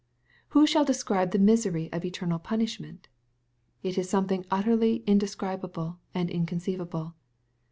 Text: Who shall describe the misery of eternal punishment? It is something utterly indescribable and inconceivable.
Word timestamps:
Who 0.47 0.65
shall 0.65 0.83
describe 0.83 1.29
the 1.29 1.37
misery 1.37 1.87
of 1.93 2.03
eternal 2.03 2.39
punishment? 2.39 3.07
It 3.83 3.99
is 3.99 4.09
something 4.09 4.47
utterly 4.49 5.03
indescribable 5.05 5.99
and 6.11 6.27
inconceivable. 6.27 7.13